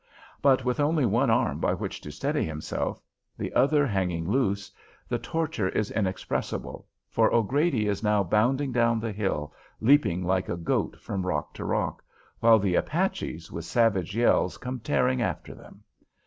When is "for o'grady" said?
7.07-7.85